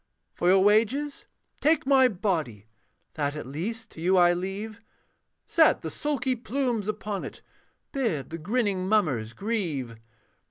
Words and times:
For 0.33 0.47
your 0.47 0.63
wages, 0.63 1.25
take 1.59 1.85
my 1.85 2.07
body, 2.07 2.65
That 3.13 3.35
at 3.35 3.45
least 3.45 3.91
to 3.91 4.01
you 4.01 4.17
I 4.17 4.33
leave; 4.33 4.81
Set 5.45 5.83
the 5.83 5.91
sulky 5.91 6.35
plumes 6.35 6.87
upon 6.87 7.23
it, 7.23 7.43
Bid 7.91 8.31
the 8.31 8.39
grinning 8.39 8.89
mummers 8.89 9.33
grieve. 9.33 9.97